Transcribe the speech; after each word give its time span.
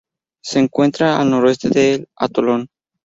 Se 0.43 0.57
encuentra 0.57 1.19
al 1.21 1.29
noroeste 1.29 1.69
del 1.69 2.07
atolón. 2.17 2.67